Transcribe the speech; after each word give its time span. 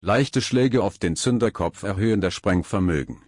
Leichte 0.00 0.42
Schläge 0.42 0.84
auf 0.84 0.98
den 0.98 1.16
Zünderkopf 1.16 1.82
erhöhen 1.82 2.20
das 2.20 2.32
Sprengvermögen. 2.32 3.20